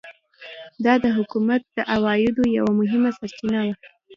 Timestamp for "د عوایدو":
1.75-2.43